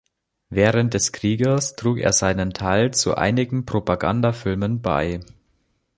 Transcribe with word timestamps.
Während 0.49 0.95
des 0.95 1.11
Krieges 1.11 1.75
trug 1.75 1.99
er 1.99 2.11
seinen 2.11 2.53
Teil 2.53 2.89
zu 2.91 3.13
einigen 3.17 3.67
Propagandafilmen 3.67 4.81
bei. 4.81 5.19